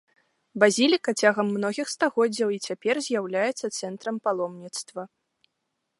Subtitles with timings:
[0.61, 5.01] Базіліка цягам многіх стагоддзяў і цяпер з'яўляецца цэнтрам паломніцтва.